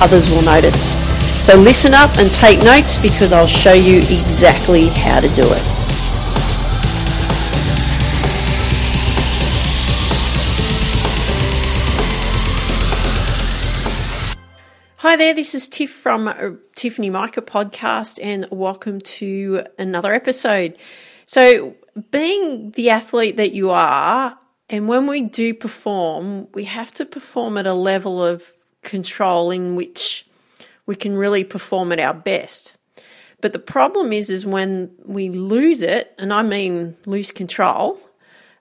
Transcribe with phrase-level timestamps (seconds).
[0.00, 0.92] others will notice.
[1.44, 5.76] So listen up and take notes because I'll show you exactly how to do it.
[14.98, 20.76] Hi there, this is Tiff from uh, Tiffany Micah podcast, and welcome to another episode.
[21.26, 21.76] So,
[22.10, 24.36] being the athlete that you are,
[24.68, 28.50] and when we do perform, we have to perform at a level of
[28.86, 30.26] control in which
[30.86, 32.74] we can really perform at our best.
[33.42, 38.00] But the problem is, is when we lose it, and I mean lose control,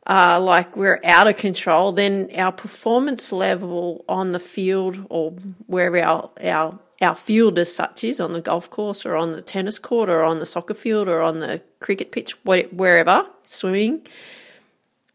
[0.06, 5.32] uh, like we're out of control, then our performance level on the field or
[5.68, 9.42] wherever our, our our field as such is on the golf course or on the
[9.42, 14.06] tennis court or on the soccer field or on the cricket pitch, wherever, swimming,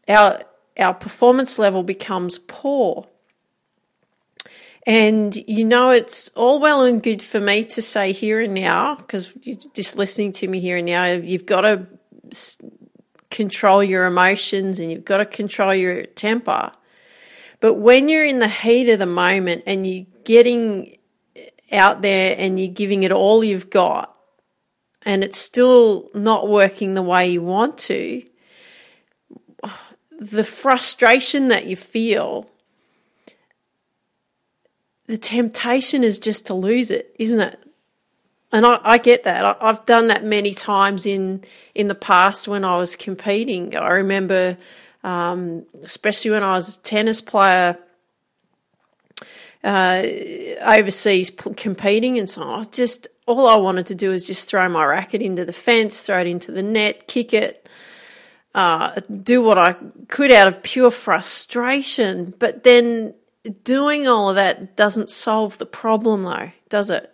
[0.07, 0.41] our
[0.77, 3.07] our performance level becomes poor.
[4.87, 8.95] And you know, it's all well and good for me to say here and now,
[8.95, 11.87] because you're just listening to me here and now, you've got to
[13.29, 16.71] control your emotions and you've got to control your temper.
[17.59, 20.97] But when you're in the heat of the moment and you're getting
[21.35, 24.15] eh, out there and you're giving it all you've got
[25.03, 28.23] and it's still not working the way you want to,
[30.19, 32.50] the frustration that you feel,
[35.11, 37.59] the temptation is just to lose it, isn't it?
[38.51, 39.45] and I, I, get that.
[39.61, 43.75] I, have done that many times in in the past when I was competing.
[43.75, 44.57] I remember,
[45.03, 47.77] um, especially when I was a tennis player
[49.63, 50.03] uh,
[50.61, 52.61] overseas competing and so on.
[52.61, 56.05] I just all I wanted to do was just throw my racket into the fence,
[56.05, 57.69] throw it into the net, kick it,
[58.53, 59.75] uh, do what I
[60.09, 62.33] could out of pure frustration.
[62.37, 63.13] But then
[63.63, 67.11] doing all of that doesn't solve the problem, though, does it?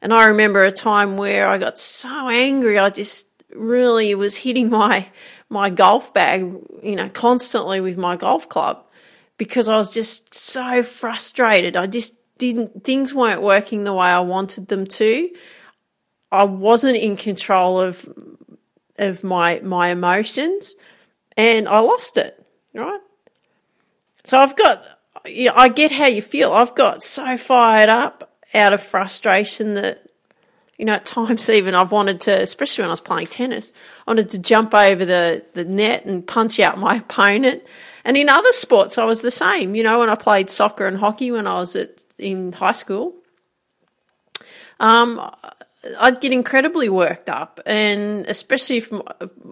[0.00, 4.70] And I remember a time where I got so angry, I just really was hitting
[4.82, 5.08] my
[5.48, 6.40] my golf bag,
[6.82, 8.84] you know, constantly with my golf club
[9.36, 11.76] because I was just so frustrated.
[11.76, 15.30] I just didn't things weren't working the way I wanted them to.
[16.30, 18.08] I wasn't in control of
[18.98, 20.74] of my my emotions
[21.36, 23.00] and I lost it, right?
[24.24, 24.84] So I've got
[25.26, 26.52] you know, I get how you feel.
[26.52, 30.04] I've got so fired up out of frustration that
[30.78, 33.72] you know, at times even I've wanted to, especially when I was playing tennis,
[34.06, 37.62] I wanted to jump over the, the net and punch out my opponent.
[38.04, 39.74] And in other sports, I was the same.
[39.74, 43.14] You know, when I played soccer and hockey when I was at, in high school,
[44.78, 45.30] um,
[45.98, 47.60] I'd get incredibly worked up.
[47.64, 48.92] And especially if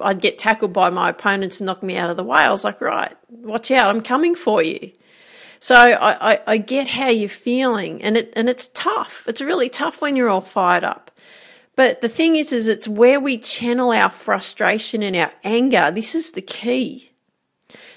[0.03, 2.65] I'd get tackled by my opponents and knock me out of the way, I was
[2.65, 4.93] like, right, watch out, I'm coming for you.
[5.63, 9.29] So I, I, I, get how you're feeling, and it and it's tough.
[9.29, 11.13] It's really tough when you're all fired up.
[11.77, 15.93] But the thing is, is it's where we channel our frustration and our anger.
[15.93, 17.11] This is the key.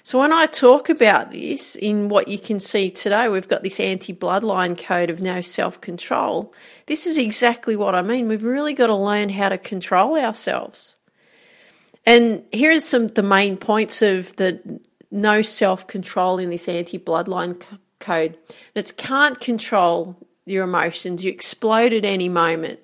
[0.03, 3.79] So when I talk about this in what you can see today, we've got this
[3.79, 6.53] anti-bloodline code of no self-control.
[6.85, 8.27] This is exactly what I mean.
[8.27, 10.99] We've really got to learn how to control ourselves.
[12.05, 14.81] And here are some the main points of the
[15.15, 18.37] no self control in this anti bloodline c- code.
[18.75, 21.23] It's can't control your emotions.
[21.23, 22.79] You explode at any moment.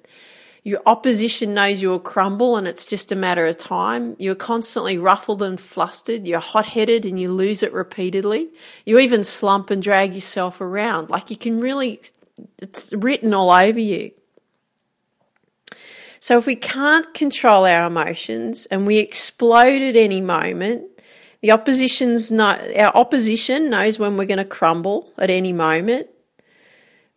[0.63, 4.15] Your opposition knows you'll crumble and it's just a matter of time.
[4.19, 6.27] You're constantly ruffled and flustered.
[6.27, 8.49] You're hot headed and you lose it repeatedly.
[8.85, 11.09] You even slump and drag yourself around.
[11.09, 12.01] Like you can really,
[12.59, 14.11] it's written all over you.
[16.19, 20.90] So if we can't control our emotions and we explode at any moment,
[21.41, 26.07] the opposition's our opposition knows when we're going to crumble at any moment.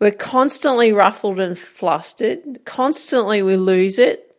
[0.01, 2.65] We're constantly ruffled and flustered.
[2.65, 4.37] Constantly we lose it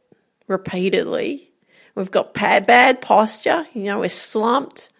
[0.48, 1.52] repeatedly.
[1.96, 3.66] We've got bad, bad posture.
[3.74, 4.92] You know, we're slumped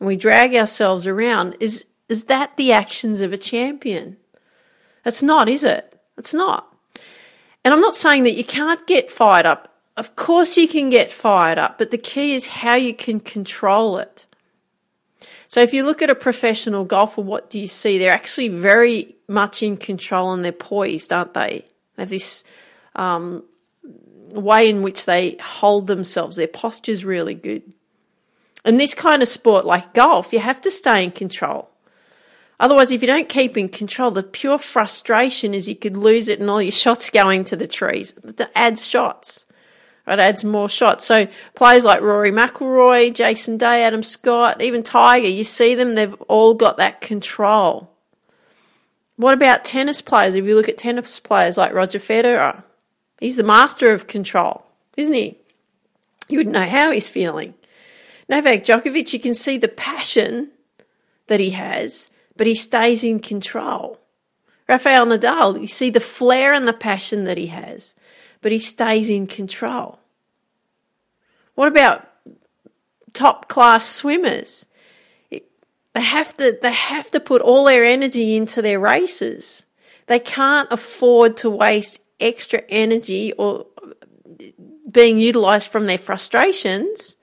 [0.00, 1.56] and we drag ourselves around.
[1.60, 4.16] Is, is that the actions of a champion?
[5.04, 5.98] It's not, is it?
[6.18, 6.74] It's not.
[7.64, 11.12] And I'm not saying that you can't get fired up of course, you can get
[11.12, 14.26] fired up, but the key is how you can control it.
[15.48, 17.98] So if you look at a professional golfer, what do you see?
[17.98, 21.66] They're actually very much in control and they're poised, aren't they?
[21.96, 22.42] They have this
[22.96, 23.44] um,
[24.30, 26.36] way in which they hold themselves.
[26.36, 27.62] Their posture's really good.
[28.64, 31.68] In this kind of sport like golf, you have to stay in control.
[32.58, 36.40] Otherwise, if you don't keep in control, the pure frustration is you could lose it
[36.40, 38.12] and all your shots going to the trees.
[38.22, 39.44] That adds shots.
[40.12, 41.04] It adds more shots.
[41.04, 46.14] So players like Rory McIlroy, Jason Day, Adam Scott, even Tiger, you see them, they've
[46.22, 47.90] all got that control.
[49.16, 50.34] What about tennis players?
[50.34, 52.64] If you look at tennis players like Roger Federer,
[53.20, 54.64] he's the master of control,
[54.96, 55.38] isn't he?
[56.28, 57.54] You wouldn't know how he's feeling.
[58.28, 60.50] Novak Djokovic, you can see the passion
[61.26, 63.98] that he has, but he stays in control.
[64.68, 67.94] Rafael Nadal, you see the flair and the passion that he has,
[68.40, 69.98] but he stays in control.
[71.54, 72.08] What about
[73.14, 74.66] top class swimmers?
[75.30, 79.66] They have to they have to put all their energy into their races.
[80.06, 83.66] They can't afford to waste extra energy or
[84.90, 87.16] being utilized from their frustrations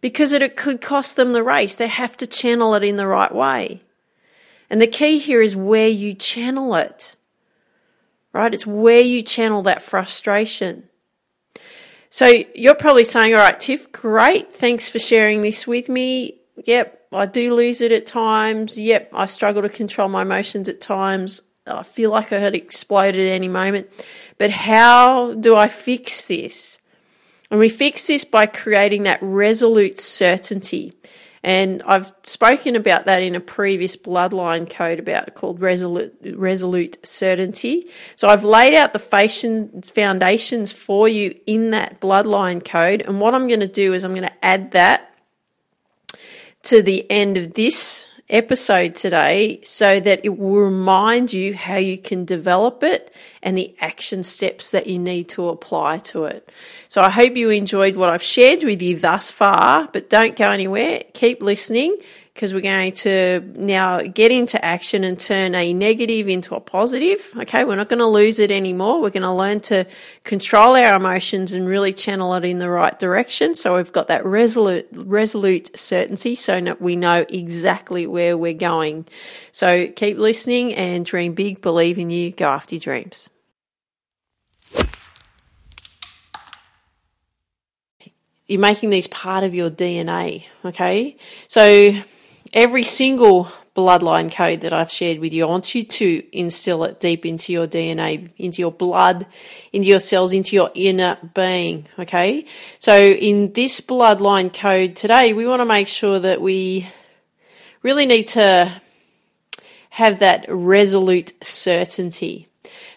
[0.00, 1.76] because it could cost them the race.
[1.76, 3.82] They have to channel it in the right way.
[4.68, 7.16] And the key here is where you channel it
[8.32, 8.54] right?
[8.54, 10.84] It's where you channel that frustration.
[12.10, 14.52] So you're probably saying, all right, Tiff, great.
[14.52, 16.40] Thanks for sharing this with me.
[16.64, 18.76] Yep, I do lose it at times.
[18.76, 21.40] Yep, I struggle to control my emotions at times.
[21.66, 23.88] I feel like I had exploded at any moment.
[24.38, 26.80] But how do I fix this?
[27.48, 30.92] And we fix this by creating that resolute certainty.
[31.42, 37.86] And I've spoken about that in a previous bloodline code about called resolute, resolute certainty.
[38.16, 38.98] So I've laid out the
[39.94, 43.00] foundations for you in that bloodline code.
[43.00, 45.14] And what I'm going to do is I'm going to add that
[46.64, 51.98] to the end of this episode today so that it will remind you how you
[51.98, 56.48] can develop it and the action steps that you need to apply to it.
[56.88, 60.50] So I hope you enjoyed what I've shared with you thus far, but don't go
[60.50, 61.02] anywhere.
[61.12, 61.96] Keep listening
[62.40, 67.34] because we're going to now get into action and turn a negative into a positive.
[67.36, 69.02] Okay, we're not going to lose it anymore.
[69.02, 69.86] We're going to learn to
[70.24, 73.54] control our emotions and really channel it in the right direction.
[73.54, 79.04] So we've got that resolute, resolute certainty so that we know exactly where we're going.
[79.52, 83.28] So keep listening and dream big, believe in you, go after your dreams.
[88.46, 91.18] You're making these part of your DNA, okay?
[91.46, 92.02] So
[92.52, 97.00] every single bloodline code that I've shared with you, I want you to instill it
[97.00, 99.26] deep into your DNA, into your blood,
[99.72, 101.86] into your cells, into your inner being.
[101.98, 102.46] Okay.
[102.78, 106.88] So in this bloodline code today, we want to make sure that we
[107.82, 108.80] really need to
[109.90, 112.48] have that resolute certainty.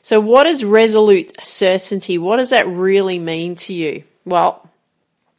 [0.01, 2.17] So what is resolute certainty?
[2.17, 4.03] What does that really mean to you?
[4.25, 4.69] Well,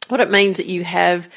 [0.07, 1.29] what it means that you have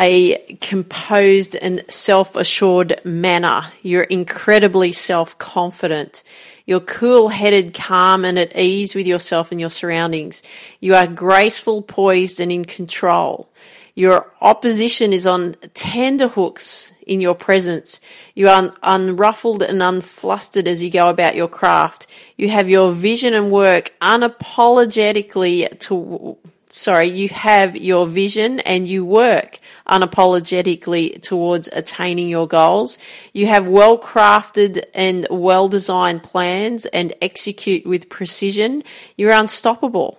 [0.00, 3.66] a composed and self assured manner.
[3.82, 6.22] You're incredibly self confident.
[6.66, 10.42] You're cool headed, calm, and at ease with yourself and your surroundings.
[10.80, 13.50] You are graceful, poised, and in control.
[13.94, 18.00] Your opposition is on tender hooks in your presence.
[18.34, 22.08] You are unruffled and unflustered as you go about your craft.
[22.36, 26.36] You have your vision and work unapologetically to
[26.74, 32.98] sorry, you have your vision and you work unapologetically towards attaining your goals.
[33.32, 38.82] You have well crafted and well designed plans and execute with precision.
[39.16, 40.18] You're unstoppable.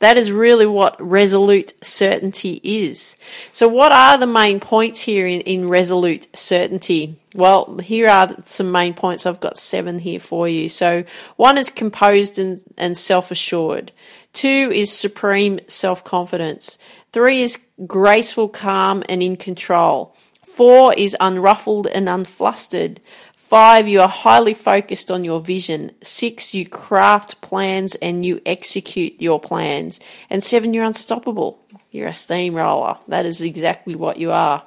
[0.00, 3.16] That is really what resolute certainty is.
[3.52, 7.18] So, what are the main points here in, in resolute certainty?
[7.34, 9.24] Well, here are some main points.
[9.24, 10.68] I've got seven here for you.
[10.68, 11.04] So,
[11.36, 13.90] one is composed and, and self assured.
[14.36, 16.76] Two is supreme self confidence.
[17.10, 20.14] Three is graceful, calm, and in control.
[20.44, 22.98] Four is unruffled and unflustered.
[23.34, 25.92] Five, you are highly focused on your vision.
[26.02, 30.00] Six, you craft plans and you execute your plans.
[30.28, 31.58] And seven, you're unstoppable.
[31.90, 32.98] You're a steamroller.
[33.08, 34.62] That is exactly what you are.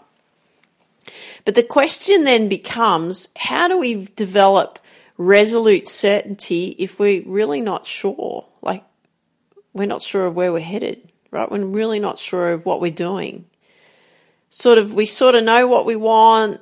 [1.46, 4.80] But the question then becomes how do we develop
[5.20, 8.49] resolute certainty if we're really not sure?
[9.74, 11.52] We're not sure of where we're headed, right?
[11.52, 13.46] We're really not sure of what we're doing.
[14.50, 16.62] Sort of, we sort of know what we want,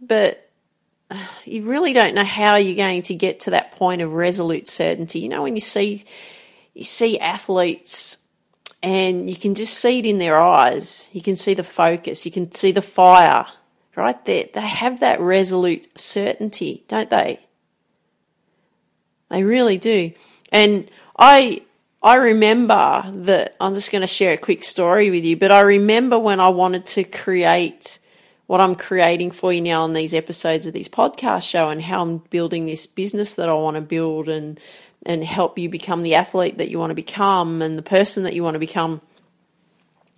[0.00, 0.50] but
[1.44, 5.20] you really don't know how you're going to get to that point of resolute certainty.
[5.20, 6.04] You know, when you see
[6.76, 8.18] you see athletes
[8.82, 11.08] and you can just see it in their eyes.
[11.14, 13.46] You can see the focus, you can see the fire,
[13.96, 14.22] right?
[14.26, 17.40] They, they have that resolute certainty, don't they?
[19.30, 20.12] They really do.
[20.50, 21.62] And I
[22.02, 25.60] I remember that I'm just going to share a quick story with you, but I
[25.62, 27.98] remember when I wanted to create
[28.46, 32.02] what I'm creating for you now on these episodes of this podcast show and how
[32.02, 34.60] I'm building this business that I want to build and
[35.04, 38.34] and help you become the athlete that you want to become and the person that
[38.34, 39.00] you want to become.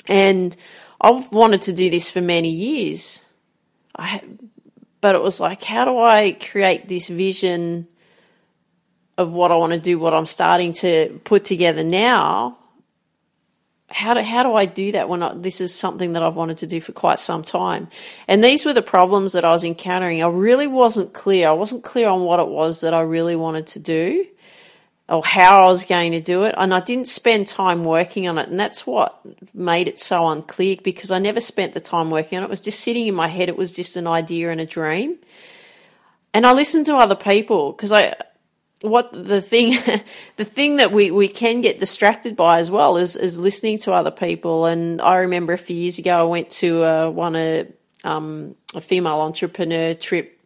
[0.06, 0.56] And
[1.00, 3.26] I've wanted to do this for many years.
[3.96, 4.22] I,
[5.00, 7.86] but it was like, how do I create this vision
[9.18, 12.56] of what I want to do, what I'm starting to put together now?
[13.90, 16.58] How do, how do I do that when I, this is something that I've wanted
[16.58, 17.88] to do for quite some time?
[18.28, 20.22] And these were the problems that I was encountering.
[20.22, 21.48] I really wasn't clear.
[21.48, 24.26] I wasn't clear on what it was that I really wanted to do
[25.08, 26.54] or how I was going to do it.
[26.56, 28.48] And I didn't spend time working on it.
[28.48, 29.18] And that's what
[29.52, 32.46] made it so unclear because I never spent the time working on it.
[32.46, 33.48] It was just sitting in my head.
[33.48, 35.16] It was just an idea and a dream.
[36.34, 38.14] And I listened to other people because I,
[38.80, 39.76] what the thing,
[40.36, 43.92] the thing that we, we can get distracted by as well is, is listening to
[43.92, 44.66] other people.
[44.66, 47.66] And I remember a few years ago, I went to a, one, a,
[48.04, 50.38] um, a female entrepreneur trip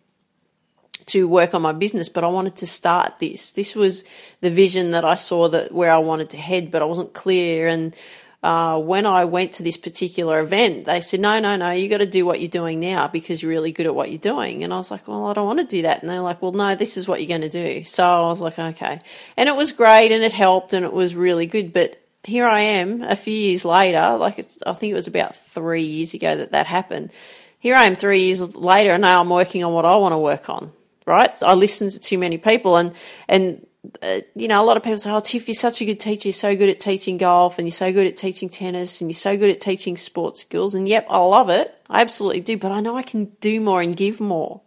[1.07, 3.53] to work on my business, but I wanted to start this.
[3.53, 4.05] This was
[4.41, 7.69] the vision that I saw that where I wanted to head, but I wasn't clear.
[7.69, 7.95] And
[8.42, 11.99] uh, when I went to this particular event, they said, "No, no, no, you got
[11.99, 14.72] to do what you're doing now because you're really good at what you're doing." And
[14.72, 16.75] I was like, "Well, I don't want to do that." And they're like, "Well, no,
[16.75, 18.99] this is what you're going to do." So I was like, "Okay,"
[19.37, 21.99] and it was great and it helped and it was really good, but.
[22.25, 26.14] Here I am a few years later, like I think it was about three years
[26.14, 27.11] ago that that happened.
[27.58, 30.18] Here I am three years later, and now I'm working on what I want to
[30.18, 30.70] work on
[31.06, 31.42] right?
[31.42, 32.94] I listen to too many people, and
[33.28, 33.66] and
[34.01, 36.29] uh, you know, a lot of people say, "Oh, Tiff, you're such a good teacher.
[36.29, 39.17] You're so good at teaching golf, and you're so good at teaching tennis, and you're
[39.17, 41.75] so good at teaching sports skills." And yep, I love it.
[41.91, 42.57] I absolutely do.
[42.57, 44.61] But I know I can do more and give more.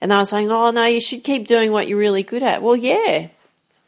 [0.00, 2.62] And they were saying, "Oh no, you should keep doing what you're really good at."
[2.62, 3.28] Well, yeah,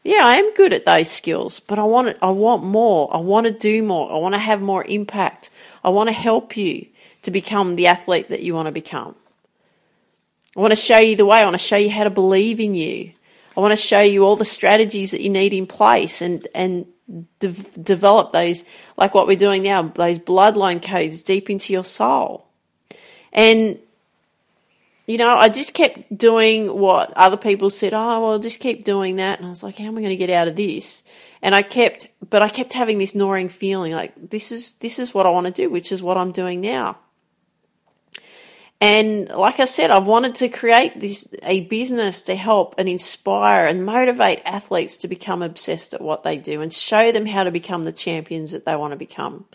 [0.03, 2.17] yeah, I am good at those skills, but I want it.
[2.21, 3.13] I want more.
[3.13, 4.11] I want to do more.
[4.11, 5.51] I want to have more impact.
[5.83, 6.87] I want to help you
[7.21, 9.13] to become the athlete that you want to become.
[10.57, 11.37] I want to show you the way.
[11.37, 13.11] I want to show you how to believe in you.
[13.55, 16.85] I want to show you all the strategies that you need in place and and
[17.39, 18.65] de- develop those
[18.97, 22.47] like what we're doing now, those bloodline codes deep into your soul.
[23.33, 23.79] And
[25.07, 29.17] you know, I just kept doing what other people said, oh, well, just keep doing
[29.17, 29.39] that.
[29.39, 31.03] And I was like, how am I going to get out of this?
[31.41, 35.13] And I kept, but I kept having this gnawing feeling like this is, this is
[35.13, 36.97] what I want to do, which is what I'm doing now.
[38.81, 43.67] And like I said, I've wanted to create this a business to help and inspire
[43.67, 47.51] and motivate athletes to become obsessed at what they do and show them how to
[47.51, 49.45] become the champions that they want to become.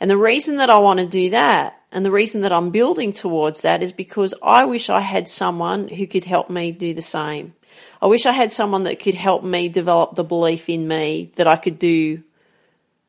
[0.00, 3.14] And the reason that I want to do that and the reason that I'm building
[3.14, 7.00] towards that is because I wish I had someone who could help me do the
[7.00, 7.54] same.
[8.02, 11.46] I wish I had someone that could help me develop the belief in me that
[11.46, 12.22] I could do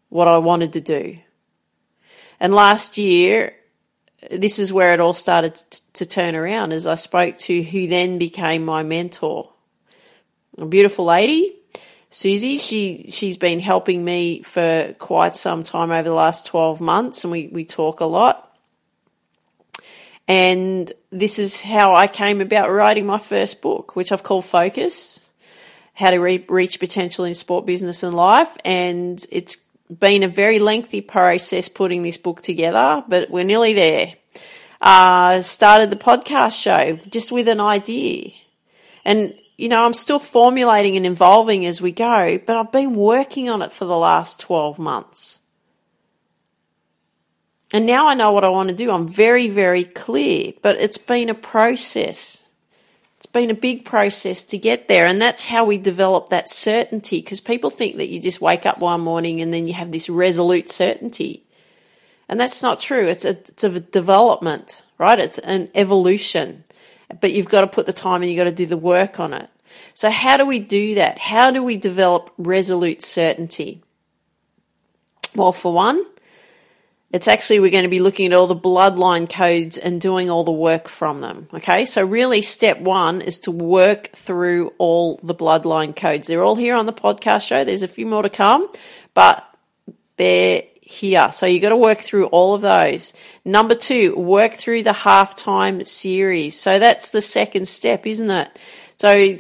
[0.08, 1.18] what I wanted to do.
[2.40, 3.56] And last year,
[4.32, 5.56] this is where it all started
[5.94, 9.52] to turn around as I spoke to who then became my mentor.
[10.58, 11.56] A beautiful lady,
[12.10, 12.58] Susie.
[12.58, 17.32] She she's been helping me for quite some time over the last 12 months and
[17.32, 18.42] we, we talk a lot.
[20.28, 25.32] And this is how I came about writing my first book, which I've called Focus
[25.94, 28.58] How to Re- Reach Potential in Sport, Business, and Life.
[28.66, 34.16] And it's been a very lengthy process putting this book together, but we're nearly there.
[34.82, 38.32] Uh, started the podcast show just with an idea.
[39.04, 43.50] And, you know, I'm still formulating and evolving as we go, but I've been working
[43.50, 45.40] on it for the last 12 months.
[47.72, 48.92] And now I know what I want to do.
[48.92, 52.45] I'm very, very clear, but it's been a process.
[53.26, 57.22] It's been a big process to get there, and that's how we develop that certainty
[57.22, 60.12] because people think that you just wake up one morning and then you have this
[60.12, 61.44] resolute certainty.
[62.30, 63.08] And that's not true.
[63.08, 65.18] It's a, it's a development, right?
[65.18, 66.66] It's an evolution.
[67.20, 69.34] But you've got to put the time and you've got to do the work on
[69.34, 69.50] it.
[69.96, 71.18] So, how do we do that?
[71.18, 73.82] How do we develop resolute certainty?
[75.34, 76.06] Well, for one,
[77.12, 80.44] it's actually, we're going to be looking at all the bloodline codes and doing all
[80.44, 81.48] the work from them.
[81.54, 86.28] Okay, so really, step one is to work through all the bloodline codes.
[86.28, 87.64] They're all here on the podcast show.
[87.64, 88.70] There's a few more to come,
[89.14, 89.48] but
[90.18, 91.32] they're here.
[91.32, 93.14] So you got to work through all of those.
[93.44, 96.60] Number two, work through the halftime series.
[96.60, 98.50] So that's the second step, isn't it?
[98.98, 99.38] So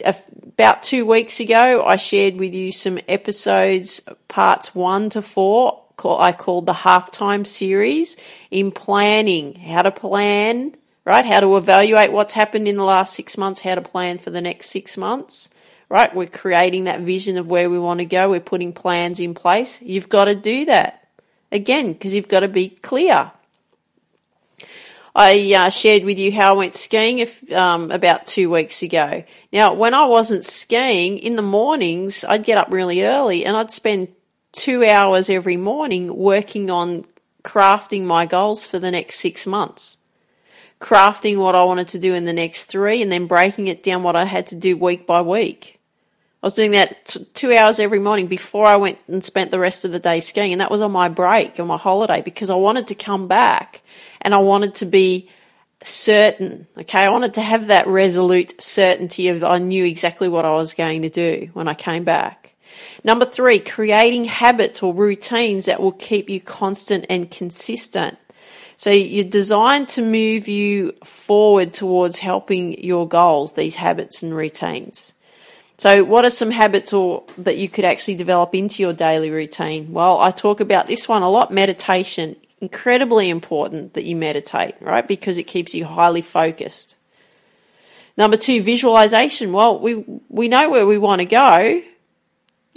[0.53, 6.31] about two weeks ago, I shared with you some episodes, parts one to four I
[6.31, 8.17] called the halftime series
[8.51, 10.75] in planning, how to plan,
[11.05, 11.25] right?
[11.25, 14.41] How to evaluate what's happened in the last six months, how to plan for the
[14.41, 15.49] next six months,
[15.89, 16.13] right?
[16.13, 18.29] We're creating that vision of where we want to go.
[18.29, 19.81] We're putting plans in place.
[19.81, 21.07] You've got to do that
[21.51, 23.31] again because you've got to be clear.
[25.17, 29.23] I uh, shared with you how I went skiing if, um, about two weeks ago.
[29.53, 33.71] Now, when I wasn't skiing in the mornings, I'd get up really early and I'd
[33.71, 34.09] spend
[34.55, 37.05] two hours every morning working on
[37.43, 39.97] crafting my goals for the next six months
[40.79, 44.03] crafting what I wanted to do in the next three and then breaking it down
[44.03, 45.79] what I had to do week by week.
[46.43, 49.59] I was doing that t- two hours every morning before I went and spent the
[49.59, 50.51] rest of the day skiing.
[50.51, 53.81] And that was on my break, on my holiday, because I wanted to come back
[54.21, 55.29] and I wanted to be
[55.81, 56.67] certain.
[56.77, 56.99] Okay.
[56.99, 61.01] I wanted to have that resolute certainty of I knew exactly what I was going
[61.01, 62.44] to do when I came back.
[63.03, 68.17] Number three, creating habits or routines that will keep you constant and consistent.
[68.75, 75.15] So you're designed to move you forward towards helping your goals, these habits and routines.
[75.77, 79.91] So what are some habits or that you could actually develop into your daily routine?
[79.91, 82.35] Well, I talk about this one a lot, meditation.
[82.61, 85.05] Incredibly important that you meditate, right?
[85.05, 86.95] Because it keeps you highly focused.
[88.17, 89.51] Number two, visualization.
[89.51, 91.81] Well, we, we know where we want to go.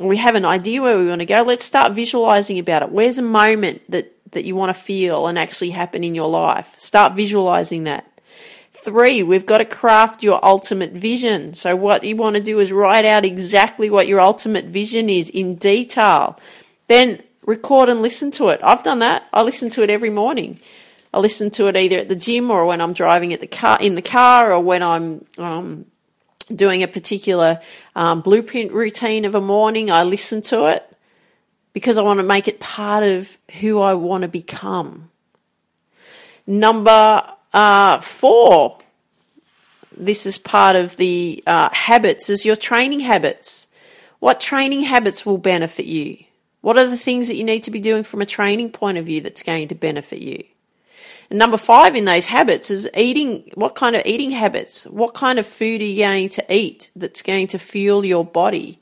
[0.00, 1.42] We have an idea where we want to go.
[1.42, 2.90] Let's start visualizing about it.
[2.90, 6.74] Where's a moment that that you want to feel and actually happen in your life.
[6.78, 8.04] Start visualizing that.
[8.72, 11.54] Three, we've got to craft your ultimate vision.
[11.54, 15.30] So, what you want to do is write out exactly what your ultimate vision is
[15.30, 16.38] in detail.
[16.86, 18.60] Then record and listen to it.
[18.62, 19.24] I've done that.
[19.32, 20.60] I listen to it every morning.
[21.12, 23.78] I listen to it either at the gym or when I'm driving at the car
[23.80, 25.86] in the car or when I'm um,
[26.54, 27.60] doing a particular
[27.94, 29.90] um, blueprint routine of a morning.
[29.90, 30.84] I listen to it
[31.72, 35.10] because I want to make it part of who I want to become.
[36.46, 38.78] Number uh, four,
[39.96, 43.66] this is part of the uh, habits, is your training habits.
[44.18, 46.24] What training habits will benefit you?
[46.60, 49.06] What are the things that you need to be doing from a training point of
[49.06, 50.44] view that's going to benefit you?
[51.30, 53.50] And number five in those habits is eating.
[53.54, 54.84] What kind of eating habits?
[54.84, 58.80] What kind of food are you going to eat that's going to fuel your body?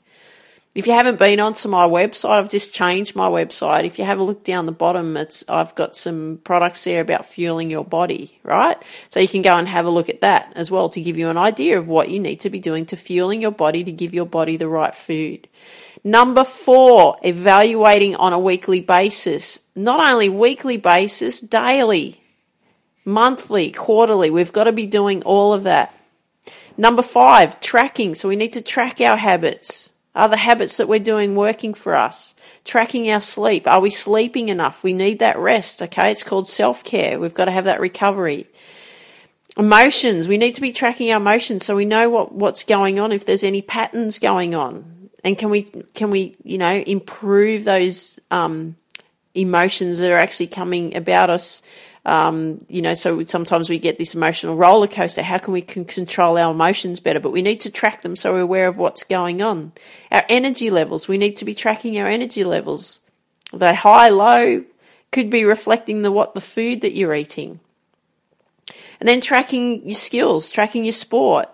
[0.77, 3.85] If you haven't been onto my website, I've just changed my website.
[3.85, 7.25] If you have a look down the bottom, it's I've got some products there about
[7.25, 8.77] fueling your body, right?
[9.09, 11.29] So you can go and have a look at that as well to give you
[11.29, 14.13] an idea of what you need to be doing to fueling your body to give
[14.13, 15.47] your body the right food.
[16.03, 19.61] Number four, evaluating on a weekly basis.
[19.75, 22.21] Not only weekly basis, daily,
[23.07, 24.29] monthly, quarterly.
[24.29, 25.97] We've got to be doing all of that.
[26.77, 28.13] Number five, tracking.
[28.13, 29.93] So we need to track our habits.
[30.13, 32.35] Are the habits that we're doing working for us?
[32.65, 33.65] Tracking our sleep.
[33.65, 34.83] Are we sleeping enough?
[34.83, 36.11] We need that rest, okay?
[36.11, 37.19] It's called self care.
[37.19, 38.47] We've got to have that recovery.
[39.55, 40.27] Emotions.
[40.27, 43.25] We need to be tracking our emotions so we know what, what's going on, if
[43.25, 45.09] there's any patterns going on.
[45.23, 48.75] And can we, can we, you know, improve those, um,
[49.37, 51.63] emotions that are actually coming about us
[52.07, 55.21] um, you know, so sometimes we get this emotional roller coaster.
[55.21, 57.19] How can we can control our emotions better?
[57.19, 59.73] But we need to track them so we're aware of what's going on.
[60.09, 63.01] Our energy levels, we need to be tracking our energy levels.
[63.51, 64.63] The high, low
[65.11, 67.59] could be reflecting the what the food that you're eating.
[69.01, 71.49] And then tracking your skills, tracking your sport,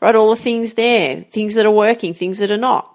[0.00, 0.16] right?
[0.16, 2.92] All the things there, things that are working, things that are not.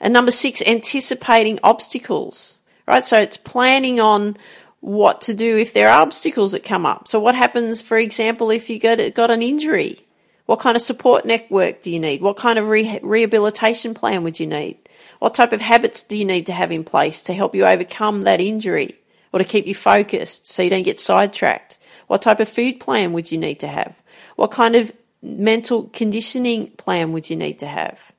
[0.00, 3.04] And number six, anticipating obstacles, right?
[3.04, 4.36] So it's planning on
[4.80, 7.06] what to do if there are obstacles that come up.
[7.06, 10.00] So, what happens, for example, if you got, got an injury?
[10.46, 12.22] What kind of support network do you need?
[12.22, 14.78] What kind of re- rehabilitation plan would you need?
[15.20, 18.22] What type of habits do you need to have in place to help you overcome
[18.22, 18.96] that injury
[19.32, 21.78] or to keep you focused so you don't get sidetracked?
[22.08, 24.02] What type of food plan would you need to have?
[24.34, 28.10] What kind of mental conditioning plan would you need to have?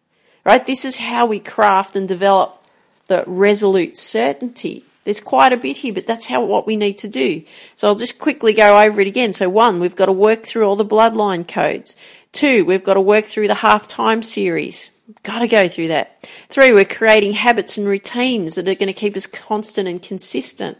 [0.45, 0.65] Right?
[0.65, 2.63] This is how we craft and develop
[3.07, 7.07] the resolute certainty there's quite a bit here, but that's how what we need to
[7.07, 7.43] do.
[7.75, 9.33] So I'll just quickly go over it again.
[9.33, 11.97] So one, we've got to work through all the bloodline codes.
[12.31, 14.89] Two, we've got to work through the halftime series.
[15.23, 16.29] Got to go through that.
[16.49, 20.77] Three, we're creating habits and routines that are going to keep us constant and consistent.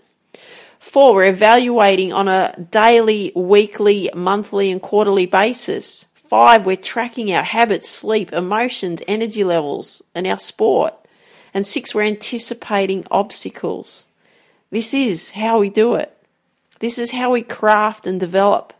[0.80, 6.08] Four, we're evaluating on a daily, weekly, monthly, and quarterly basis.
[6.16, 10.94] Five, we're tracking our habits, sleep, emotions, energy levels, and our sport.
[11.54, 14.08] And six, we're anticipating obstacles.
[14.72, 16.16] This is how we do it.
[16.80, 18.74] This is how we craft and develop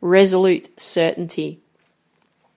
[0.00, 1.60] resolute certainty.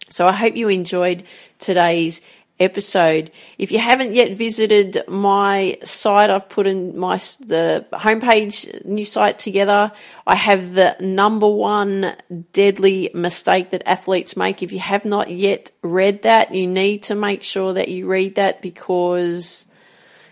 [0.09, 1.23] So I hope you enjoyed
[1.59, 2.21] today's
[2.59, 3.31] episode.
[3.57, 9.39] If you haven't yet visited my site, I've put in my the homepage new site
[9.39, 9.91] together.
[10.27, 12.15] I have the number one
[12.53, 14.61] deadly mistake that athletes make.
[14.61, 18.35] If you have not yet read that, you need to make sure that you read
[18.35, 19.65] that because